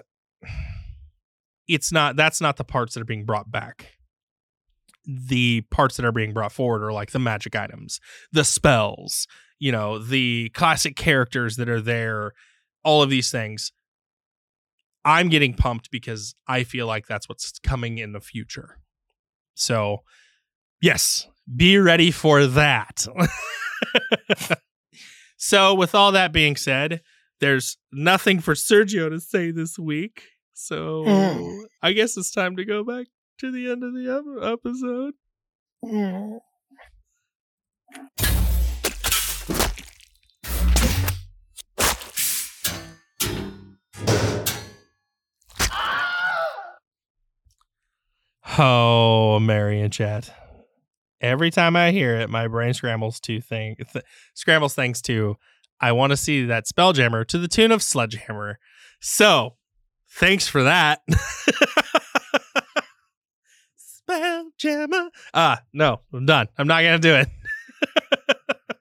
[1.67, 3.93] it's not that's not the parts that are being brought back
[5.05, 7.99] the parts that are being brought forward are like the magic items
[8.31, 9.27] the spells
[9.61, 12.33] you know the classic characters that are there
[12.83, 13.71] all of these things
[15.05, 18.77] i'm getting pumped because i feel like that's what's coming in the future
[19.53, 19.99] so
[20.81, 23.05] yes be ready for that
[25.37, 27.01] so with all that being said
[27.41, 30.21] there's nothing for Sergio to say this week.
[30.53, 31.63] So Mm.
[31.81, 33.07] I guess it's time to go back
[33.39, 35.15] to the end of the episode.
[35.83, 36.39] Mm.
[48.57, 50.33] Oh, Mary and chat.
[51.21, 55.37] Every time I hear it, my brain scrambles to think th- scrambles things to
[55.79, 58.59] I want to see that Spelljammer to the tune of Sledgehammer.
[58.99, 59.55] So,
[60.09, 61.01] thanks for that.
[64.09, 65.09] Spelljammer.
[65.33, 66.49] Ah, no, I'm done.
[66.57, 67.29] I'm not going to do it.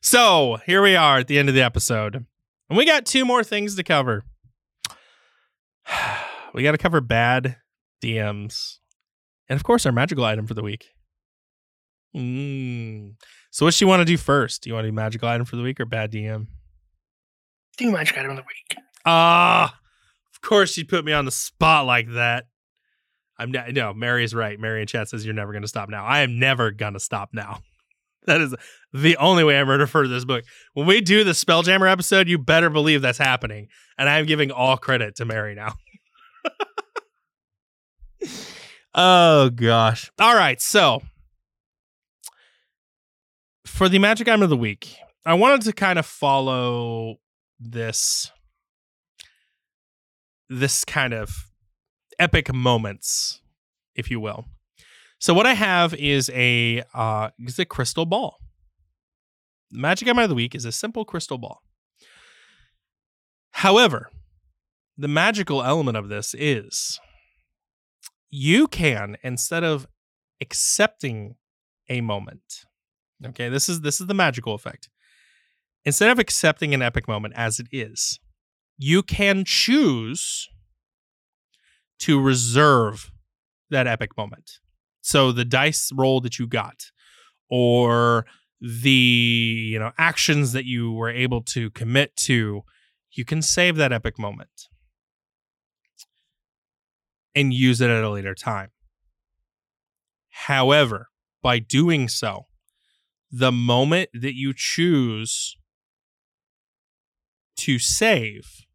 [0.00, 2.24] so, here we are at the end of the episode.
[2.68, 4.22] And we got two more things to cover.
[6.54, 7.56] we got to cover bad
[8.00, 8.78] DMs.
[9.48, 10.86] And of course, our magical item for the week.
[12.14, 13.14] Mm.
[13.50, 14.62] So, what do you want to do first?
[14.62, 16.46] Do you want to do magical item for the week or bad DM?
[17.76, 18.78] Do magic item of the week.
[19.04, 19.78] Ah,
[20.34, 22.44] of course you put me on the spot like that.
[23.38, 24.60] I'm not, no, Mary is right.
[24.60, 26.04] Mary in chat says you're never going to stop now.
[26.04, 27.60] I am never going to stop now.
[28.26, 28.54] That is
[28.92, 30.44] the only way I'm going to refer to this book.
[30.74, 33.68] When we do the Spelljammer episode, you better believe that's happening.
[33.96, 35.72] And I'm giving all credit to Mary now.
[38.94, 40.10] oh, gosh.
[40.18, 40.60] All right.
[40.60, 41.02] So,
[43.66, 47.16] for the magic item of the week, I wanted to kind of follow
[47.58, 48.30] this
[50.48, 51.46] this kind of
[52.18, 53.40] epic moments,
[53.94, 54.44] if you will.
[55.20, 58.36] So what I have is a uh is a crystal ball.
[59.70, 61.60] The magic item of the week is a simple crystal ball.
[63.52, 64.10] However,
[64.96, 66.98] the magical element of this is
[68.30, 69.86] you can instead of
[70.40, 71.34] accepting
[71.88, 72.64] a moment.
[73.24, 74.88] Okay, this is this is the magical effect.
[75.84, 78.18] Instead of accepting an epic moment as it is,
[78.78, 80.48] you can choose
[81.98, 83.10] to reserve
[83.68, 84.52] that epic moment.
[85.02, 86.84] So the dice roll that you got
[87.50, 88.26] or
[88.60, 92.62] the you know actions that you were able to commit to,
[93.10, 94.68] you can save that epic moment
[97.34, 98.70] and use it at a later time.
[100.28, 101.08] However,
[101.42, 102.46] by doing so,
[103.30, 105.56] the moment that you choose
[107.56, 108.66] to save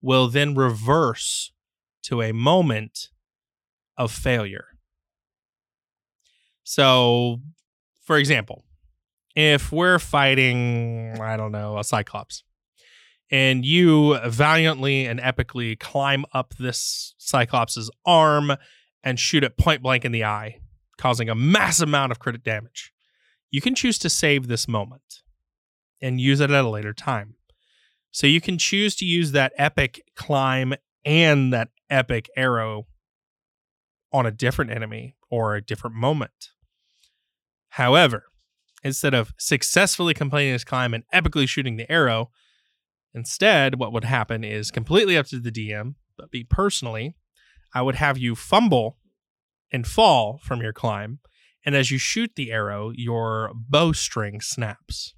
[0.00, 1.52] will then reverse
[2.02, 3.08] to a moment
[3.96, 4.66] of failure.
[6.62, 7.40] So,
[8.02, 8.64] for example,
[9.34, 12.44] if we're fighting, I don't know, a Cyclops,
[13.30, 18.52] and you valiantly and epically climb up this Cyclops' arm
[19.02, 20.60] and shoot it point blank in the eye,
[20.98, 22.92] causing a massive amount of crit damage,
[23.50, 25.22] you can choose to save this moment
[26.00, 27.36] and use it at a later time.
[28.10, 32.86] So you can choose to use that epic climb and that epic arrow
[34.12, 36.50] on a different enemy or a different moment.
[37.70, 38.24] However,
[38.84, 42.30] instead of successfully completing this climb and epically shooting the arrow,
[43.14, 47.16] instead, what would happen is completely up to the DM, but me personally,
[47.74, 48.98] I would have you fumble
[49.72, 51.20] and fall from your climb.
[51.66, 55.14] And as you shoot the arrow, your bowstring snaps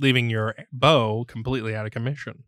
[0.00, 2.44] leaving your bow completely out of commission.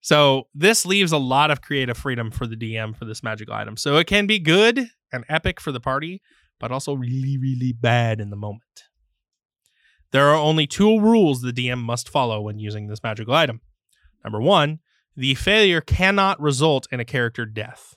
[0.00, 3.76] So this leaves a lot of creative freedom for the DM for this magical item.
[3.76, 6.22] So it can be good and epic for the party,
[6.58, 8.62] but also really, really bad in the moment.
[10.12, 13.60] There are only two rules the DM must follow when using this magical item.
[14.24, 14.80] Number one,
[15.16, 17.94] the failure cannot result in a character death.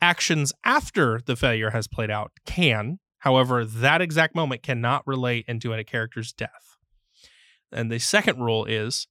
[0.00, 5.72] Actions after the failure has played out can, however, that exact moment cannot relate into
[5.72, 6.76] a character's death.
[7.72, 9.06] And the second rule is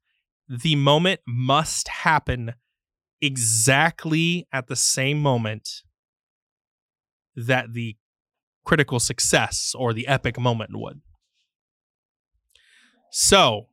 [0.47, 2.53] the moment must happen
[3.21, 5.81] exactly at the same moment
[7.35, 7.95] that the
[8.63, 11.01] critical success or the epic moment would.
[13.17, 13.67] So,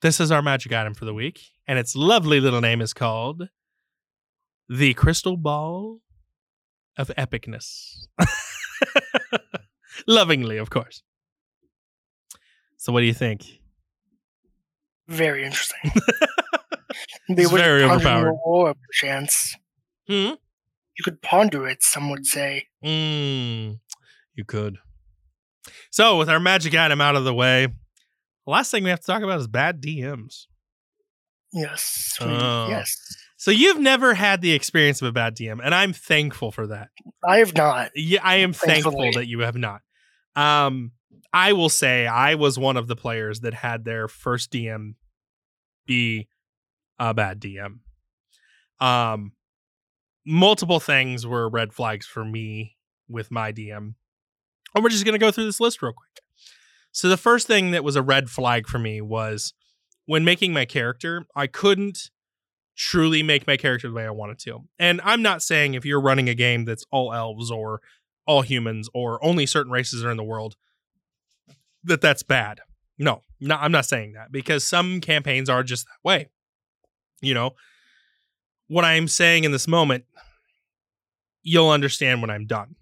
[0.00, 3.50] this is our magic item for the week, and its lovely little name is called
[4.70, 5.98] the Crystal Ball
[6.96, 8.06] of Epicness.
[10.06, 11.02] Lovingly, of course.
[12.78, 13.44] So, what do you think?
[15.08, 15.92] Very interesting.
[17.28, 18.32] It's very overpowered.
[18.42, 19.54] Or chance.
[20.08, 20.32] Hmm?
[20.96, 22.68] You could ponder it, some would say.
[22.82, 23.80] Mm,
[24.34, 24.78] you could.
[25.90, 27.68] So, with our magic item out of the way,
[28.50, 30.46] last thing we have to talk about is bad DMs.
[31.52, 32.16] Yes.
[32.20, 32.68] Oh.
[32.68, 32.96] Yes.
[33.36, 36.88] So, you've never had the experience of a bad DM, and I'm thankful for that.
[37.26, 37.92] I have not.
[37.94, 39.80] Yeah, I am thankful that you have not.
[40.34, 40.92] Um,
[41.32, 44.94] I will say I was one of the players that had their first DM
[45.86, 46.28] be
[46.98, 47.78] a bad DM.
[48.80, 49.32] Um,
[50.26, 52.76] multiple things were red flags for me
[53.08, 53.94] with my DM.
[54.74, 56.22] And we're just going to go through this list real quick.
[56.98, 59.54] So the first thing that was a red flag for me was
[60.06, 62.10] when making my character, I couldn't
[62.76, 64.64] truly make my character the way I wanted to.
[64.80, 67.82] And I'm not saying if you're running a game that's all elves or
[68.26, 70.56] all humans or only certain races are in the world
[71.84, 72.62] that that's bad.
[72.98, 76.30] No, no, I'm not saying that because some campaigns are just that way.
[77.20, 77.52] You know,
[78.66, 80.04] what I'm saying in this moment,
[81.44, 82.74] you'll understand when I'm done.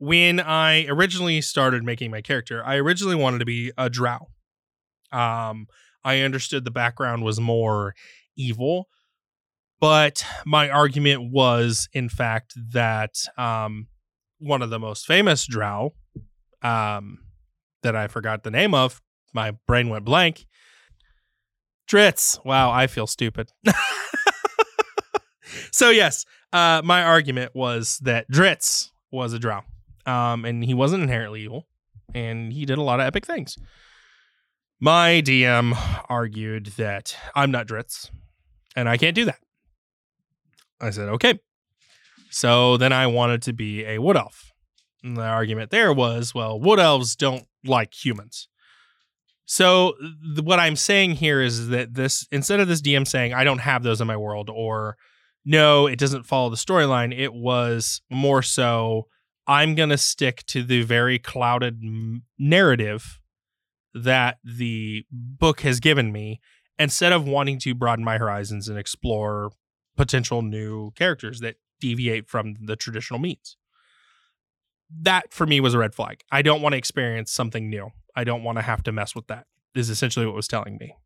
[0.00, 4.28] When I originally started making my character, I originally wanted to be a drow.
[5.12, 5.66] Um,
[6.02, 7.94] I understood the background was more
[8.34, 8.88] evil,
[9.78, 13.88] but my argument was, in fact, that um,
[14.38, 15.92] one of the most famous drow,
[16.62, 17.18] um,
[17.82, 19.02] that I forgot the name of,
[19.34, 20.46] my brain went blank.
[21.88, 22.44] Drizzt.
[22.44, 23.50] Wow, I feel stupid.
[25.72, 29.62] so yes, uh, my argument was that Drizzt was a drow,
[30.06, 31.66] um, and he wasn't inherently evil,
[32.14, 33.56] and he did a lot of epic things.
[34.80, 35.76] My DM
[36.08, 38.10] argued that I'm not Drizzt,
[38.74, 39.38] and I can't do that.
[40.80, 41.38] I said okay.
[42.30, 44.52] So then I wanted to be a wood elf.
[45.02, 48.48] And the argument there was, well, wood elves don't like humans.
[49.44, 53.44] So th- what I'm saying here is that this instead of this DM saying I
[53.44, 54.96] don't have those in my world or
[55.44, 59.08] no, it doesn't follow the storyline, it was more so
[59.46, 61.82] I'm going to stick to the very clouded
[62.38, 63.20] narrative
[63.94, 66.40] that the book has given me
[66.78, 69.50] instead of wanting to broaden my horizons and explore
[69.96, 73.56] potential new characters that deviate from the traditional means.
[75.02, 76.22] That for me was a red flag.
[76.30, 77.90] I don't want to experience something new.
[78.16, 79.46] I don't want to have to mess with that.
[79.74, 80.96] Is essentially what was telling me.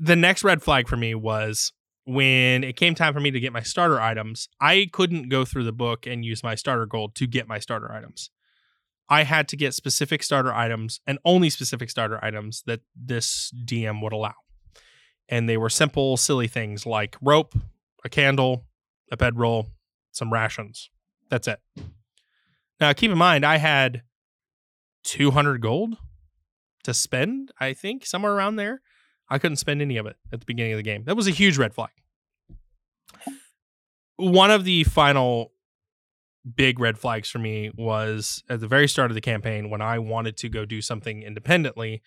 [0.00, 1.72] The next red flag for me was
[2.10, 5.62] when it came time for me to get my starter items, I couldn't go through
[5.64, 8.30] the book and use my starter gold to get my starter items.
[9.08, 14.02] I had to get specific starter items and only specific starter items that this DM
[14.02, 14.34] would allow.
[15.28, 17.54] And they were simple, silly things like rope,
[18.04, 18.64] a candle,
[19.12, 19.68] a bedroll,
[20.10, 20.90] some rations.
[21.28, 21.60] That's it.
[22.80, 24.02] Now, keep in mind, I had
[25.04, 25.96] 200 gold
[26.82, 28.80] to spend, I think, somewhere around there.
[29.28, 31.04] I couldn't spend any of it at the beginning of the game.
[31.04, 31.90] That was a huge red flag.
[34.20, 35.52] One of the final
[36.56, 39.98] big red flags for me was at the very start of the campaign when I
[39.98, 42.02] wanted to go do something independently,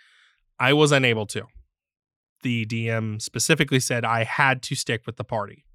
[0.59, 1.43] I was unable to.
[2.41, 5.65] The DM specifically said I had to stick with the party.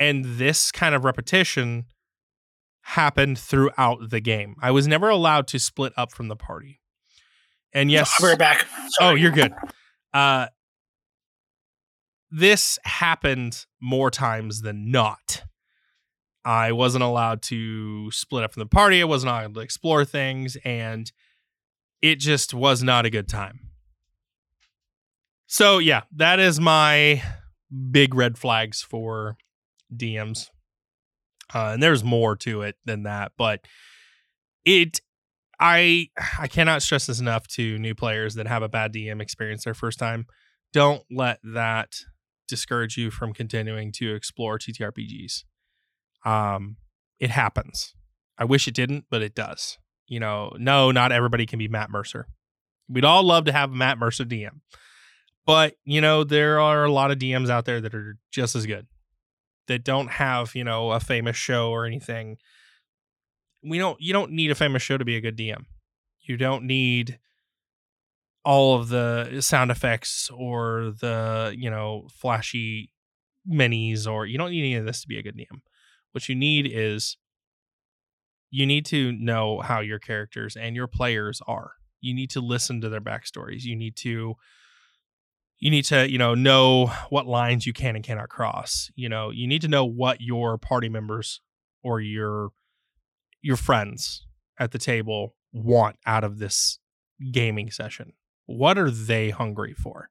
[0.00, 1.86] And this kind of repetition
[2.82, 4.56] happened throughout the game.
[4.60, 6.80] I was never allowed to split up from the party.
[7.72, 8.66] And yes, I'll be right back.
[9.00, 9.52] Oh, you're good.
[10.12, 10.46] Uh,
[12.34, 15.44] this happened more times than not.
[16.44, 19.00] I wasn't allowed to split up from the party.
[19.00, 21.10] I wasn't allowed to explore things, and
[22.02, 23.60] it just was not a good time.
[25.46, 27.22] So, yeah, that is my
[27.90, 29.36] big red flags for
[29.94, 30.48] DMs.
[31.54, 33.60] Uh, and there's more to it than that, but
[34.64, 35.00] it
[35.60, 36.08] I
[36.38, 39.74] I cannot stress this enough to new players that have a bad DM experience their
[39.74, 40.26] first time.
[40.72, 41.94] Don't let that
[42.48, 45.44] discourage you from continuing to explore TTRPGs.
[46.24, 46.76] Um,
[47.18, 47.94] it happens.
[48.38, 49.78] I wish it didn't, but it does.
[50.06, 52.28] You know, no, not everybody can be Matt Mercer.
[52.88, 54.60] We'd all love to have Matt Mercer DM.
[55.46, 58.66] But, you know, there are a lot of DMs out there that are just as
[58.66, 58.86] good.
[59.66, 62.36] That don't have, you know, a famous show or anything.
[63.62, 65.64] We don't you don't need a famous show to be a good DM.
[66.20, 67.18] You don't need
[68.44, 72.90] all of the eh, sound effects or the, you know, flashy
[73.50, 75.60] minis or you don't need any of this to be a good DM.
[76.12, 77.16] What you need is
[78.50, 81.72] you need to know how your characters and your players are.
[82.00, 83.62] You need to listen to their backstories.
[83.62, 84.36] You need to
[85.58, 88.90] you need to, you know, know what lines you can and cannot cross.
[88.96, 91.40] You know, you need to know what your party members
[91.82, 92.50] or your
[93.40, 94.26] your friends
[94.58, 96.78] at the table want out of this
[97.32, 98.12] gaming session.
[98.46, 100.10] What are they hungry for?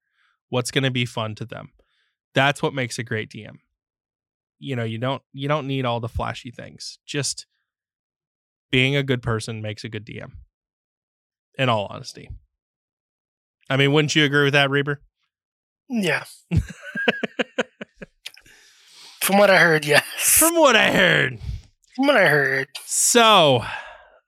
[0.50, 1.72] What's going to be fun to them?
[2.34, 3.58] That's what makes a great DM.
[4.60, 7.00] You know, you don't you don't need all the flashy things.
[7.06, 7.46] Just
[8.72, 10.32] being a good person makes a good DM.
[11.58, 12.30] In all honesty.
[13.70, 15.02] I mean, wouldn't you agree with that, Reaper?
[15.90, 16.24] Yeah.
[19.22, 20.04] From what I heard, yes.
[20.18, 21.40] From what I heard.
[21.96, 22.68] From what I heard.
[22.86, 23.64] So,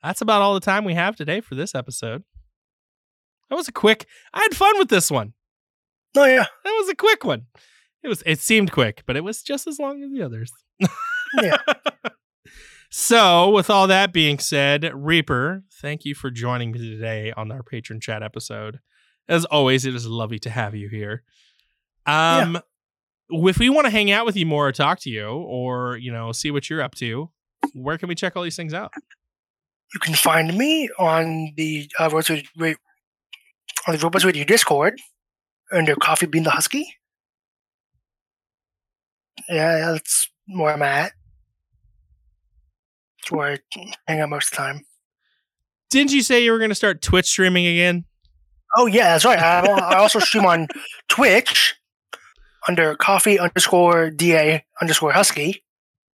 [0.01, 2.23] that's about all the time we have today for this episode.
[3.49, 4.05] That was a quick.
[4.33, 5.33] I had fun with this one.
[6.15, 6.45] Oh yeah.
[6.63, 7.47] That was a quick one.
[8.03, 10.51] It was it seemed quick, but it was just as long as the others.
[11.41, 11.57] Yeah.
[12.89, 17.61] so, with all that being said, Reaper, thank you for joining me today on our
[17.61, 18.79] patron chat episode.
[19.27, 21.23] As always, it is lovely to have you here.
[22.05, 22.59] Um
[23.29, 26.11] if we want to hang out with you more or talk to you or, you
[26.11, 27.29] know, see what you're up to,
[27.73, 28.93] where can we check all these things out?
[29.93, 32.77] You can find me on the uh, Robots Radio,
[33.87, 34.99] on the Robots Radio Discord
[35.71, 36.85] under Coffee Bean the Husky.
[39.49, 41.11] Yeah, that's where I'm at.
[43.19, 43.57] That's where I
[44.07, 44.81] hang out most of the time.
[45.89, 48.05] Didn't you say you were going to start Twitch streaming again?
[48.77, 49.39] Oh yeah, that's right.
[49.39, 50.67] I, I also stream on
[51.07, 51.75] Twitch
[52.67, 55.63] under Coffee underscore Da underscore Husky.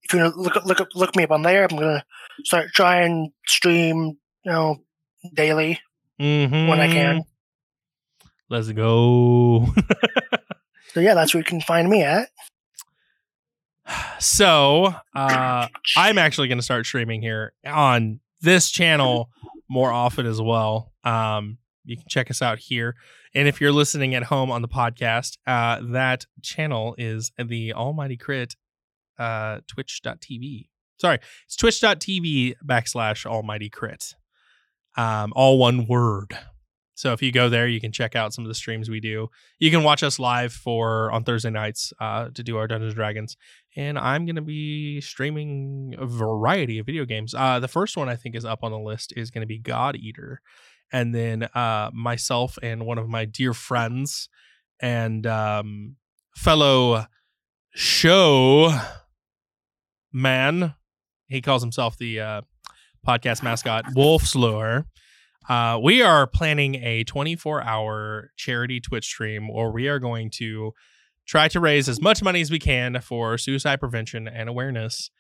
[0.02, 2.04] If you look look up look me up on there, I'm gonna
[2.44, 4.78] start try and stream you know
[5.34, 5.78] daily
[6.20, 6.66] Mm-hmm.
[6.68, 7.22] when I can.
[8.50, 9.66] Let's go.
[10.94, 12.28] So yeah, that's where you can find me at.
[14.18, 19.28] so, uh, I'm actually going to start streaming here on this channel
[19.68, 20.92] more often as well.
[21.04, 22.96] Um, you can check us out here.
[23.34, 28.16] And if you're listening at home on the podcast, uh, that channel is the Almighty
[28.16, 28.56] Crit
[29.18, 30.68] uh, twitch.tv.
[30.98, 34.14] Sorry, it's twitch.tv backslash Almighty Crit.
[34.96, 36.36] Um, all one word.
[36.98, 39.30] So if you go there, you can check out some of the streams we do.
[39.60, 42.96] You can watch us live for on Thursday nights uh, to do our Dungeons and
[42.96, 43.36] Dragons.
[43.76, 47.34] And I'm going to be streaming a variety of video games.
[47.34, 49.60] Uh, the first one I think is up on the list is going to be
[49.60, 50.40] God Eater.
[50.92, 54.28] And then uh, myself and one of my dear friends
[54.80, 55.94] and um,
[56.34, 57.06] fellow
[57.76, 58.76] show
[60.12, 60.74] man,
[61.28, 62.40] he calls himself the uh,
[63.06, 64.84] podcast mascot, Wolf Slur.
[65.48, 70.74] Uh, we are planning a 24 hour charity Twitch stream where we are going to
[71.26, 75.10] try to raise as much money as we can for suicide prevention and awareness.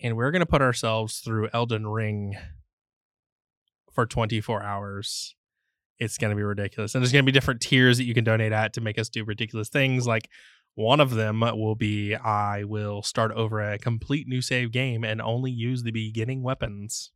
[0.00, 2.36] And we're going to put ourselves through Elden Ring
[3.92, 5.34] for 24 hours.
[5.98, 6.94] It's going to be ridiculous.
[6.94, 9.10] And there's going to be different tiers that you can donate at to make us
[9.10, 10.06] do ridiculous things.
[10.06, 10.30] Like
[10.76, 15.20] one of them will be I will start over a complete new save game and
[15.20, 17.10] only use the beginning weapons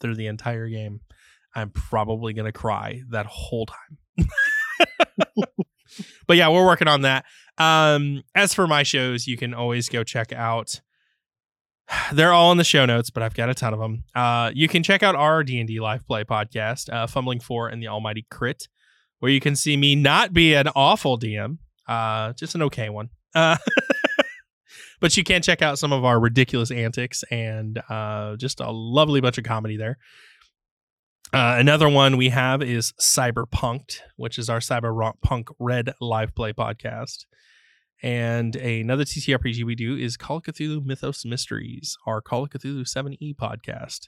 [0.00, 1.00] through the entire game.
[1.54, 4.28] I'm probably going to cry that whole time.
[6.26, 7.24] but yeah, we're working on that.
[7.58, 10.80] Um, as for my shows, you can always go check out.
[12.12, 14.04] They're all in the show notes, but I've got a ton of them.
[14.14, 17.68] Uh, you can check out our D and D live play podcast, uh, Fumbling Four
[17.68, 18.68] and the Almighty Crit,
[19.20, 23.10] where you can see me not be an awful DM, uh, just an okay one.
[23.34, 23.56] Uh,
[25.00, 29.20] but you can check out some of our ridiculous antics and uh, just a lovely
[29.20, 29.98] bunch of comedy there.
[31.34, 37.24] Uh, another one we have is Cyberpunked, which is our Cyberpunk Red live play podcast.
[38.04, 42.82] And another TTRPG we do is Call of Cthulhu Mythos Mysteries, our Call of Cthulhu
[42.82, 44.06] 7e podcast.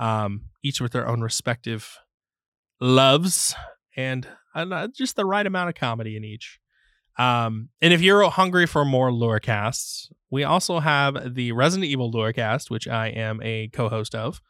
[0.00, 1.98] Um, each with their own respective
[2.80, 3.54] loves
[3.94, 6.60] and uh, just the right amount of comedy in each.
[7.18, 12.10] Um, and if you're hungry for more lore casts, we also have the Resident Evil
[12.10, 14.40] lore cast, which I am a co-host of,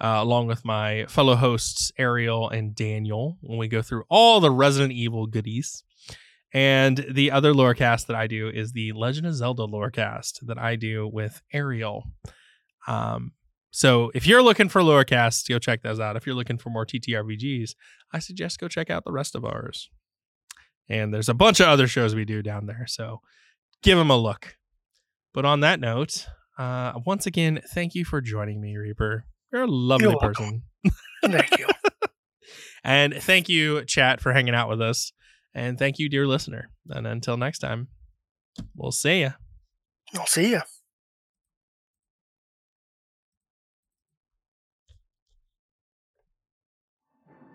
[0.00, 3.38] uh, along with my fellow hosts Ariel and Daniel.
[3.40, 5.84] When we go through all the Resident Evil goodies,
[6.52, 10.46] and the other lore cast that I do is the Legend of Zelda lore cast
[10.46, 12.04] that I do with Ariel.
[12.86, 13.32] Um,
[13.70, 16.16] So if you're looking for lorecasts, go check those out.
[16.16, 17.72] If you're looking for more TTRPGs,
[18.14, 19.90] I suggest go check out the rest of ours.
[20.88, 23.20] And there's a bunch of other shows we do down there, so
[23.82, 24.56] give them a look.
[25.34, 26.26] But on that note,
[26.56, 29.26] uh, once again, thank you for joining me, Reaper.
[29.52, 30.62] You're a lovely You're person.
[31.24, 31.66] Thank you.
[32.84, 35.12] And thank you, chat, for hanging out with us.
[35.52, 36.70] And thank you, dear listener.
[36.88, 37.88] And until next time,
[38.76, 39.30] we'll see ya.
[40.14, 40.60] I'll see you.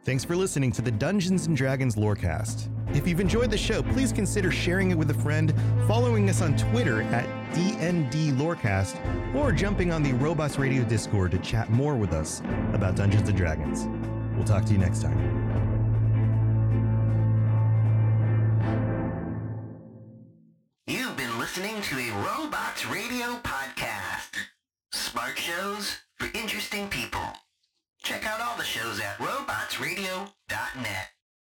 [0.06, 2.68] Thanks for listening to the Dungeons and Dragons Lorecast.
[2.90, 5.54] If you've enjoyed the show, please consider sharing it with a friend,
[5.88, 8.96] following us on Twitter at DND Lorecast,
[9.36, 12.42] or jumping on the Robots Radio Discord to chat more with us
[12.74, 13.88] about Dungeons and Dragons.
[14.36, 15.18] We'll talk to you next time.
[20.86, 24.36] You've been listening to a Robots Radio podcast.
[24.92, 27.22] Smart shows for interesting people.
[28.04, 31.10] Check out all the shows at robotsradio.net.